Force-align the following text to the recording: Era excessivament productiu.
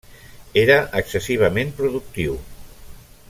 Era 0.61 0.77
excessivament 1.01 1.75
productiu. 1.83 2.39